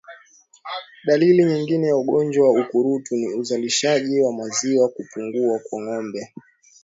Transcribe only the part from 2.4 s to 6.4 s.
wa ukurutu ni uzalishaji wa maziwa kupungua kwa ngombe